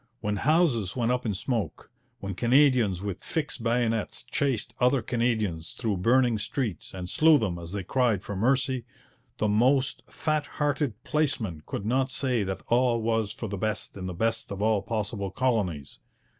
[0.19, 1.91] When houses went up in smoke,
[2.21, 7.71] when Canadians with fixed bayonets chased other Canadians through burning streets and slew them as
[7.71, 8.83] they cried for mercy,
[9.37, 13.95] the most fat hearted place man could not say that all was for the best
[13.95, 15.99] in the best of all possible colonies.